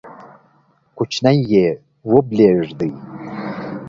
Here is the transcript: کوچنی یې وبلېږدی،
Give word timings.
کوچنی 0.97 1.37
یې 1.51 1.67
وبلېږدی، 2.11 2.91